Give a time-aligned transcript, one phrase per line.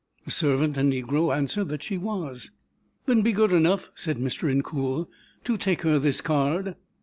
[0.25, 2.49] The servant, a negro, answered that she was.
[3.05, 4.49] "Then be good enough," said Mr.
[4.51, 5.07] Incoul,
[5.43, 6.75] "to take her this card."